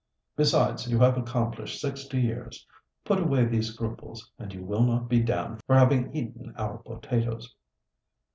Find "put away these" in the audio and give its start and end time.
3.05-3.71